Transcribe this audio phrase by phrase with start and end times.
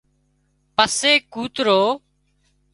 [0.75, 1.79] پسي ڪوترو